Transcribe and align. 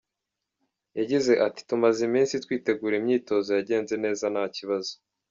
Yagize 0.99 1.33
ati 1.47 1.61
“Tumaze 1.69 1.99
iminsi 2.07 2.41
twitegura, 2.43 2.95
imyitozo 2.97 3.49
yagenze 3.57 3.93
neza 4.03 4.25
nta 4.33 4.45
kibazo. 4.55 4.91